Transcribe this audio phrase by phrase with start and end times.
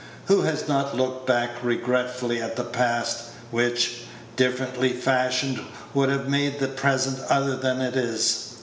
[0.25, 4.01] Who has not looked back regretfully at the past, which,
[4.35, 5.59] differently fashioned,
[5.93, 8.55] would have made the present other than it is?